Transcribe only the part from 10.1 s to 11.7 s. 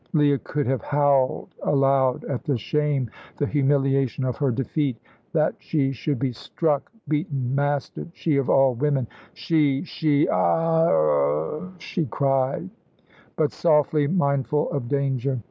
"Ar r r!